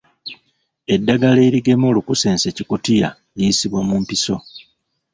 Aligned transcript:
Eddagala 0.95 1.41
erigema 1.49 1.85
Olukusense-Kikutiya 1.91 3.09
liyisibwa 3.35 3.81
mu 3.87 3.95
mpiso. 4.03 4.35